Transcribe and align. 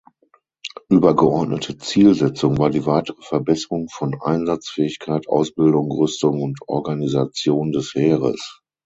Übergeordnete 0.89 1.77
Zielsetzung 1.77 2.57
war 2.57 2.71
die 2.71 2.87
weitere 2.87 3.21
Verbesserung 3.21 3.87
von 3.89 4.19
Einsatzfähigkeit, 4.19 5.27
Ausbildung, 5.27 5.91
Rüstung 5.91 6.41
und 6.41 6.57
Organisation 6.65 7.71
des 7.71 7.93
Heeres. 7.93 8.61